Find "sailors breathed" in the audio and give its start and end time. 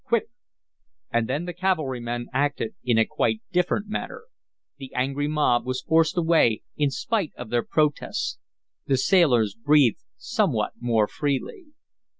8.97-10.01